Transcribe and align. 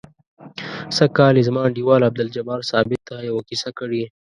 سږ 0.97 1.09
کال 1.17 1.33
یې 1.37 1.47
زما 1.47 1.59
انډیوال 1.63 2.01
عبدالجبار 2.09 2.59
ثابت 2.71 3.01
ته 3.09 3.15
یوه 3.29 3.41
کیسه 3.49 3.69
کړې. 3.79 4.03